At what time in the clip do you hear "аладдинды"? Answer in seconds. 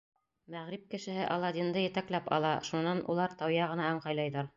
1.35-1.83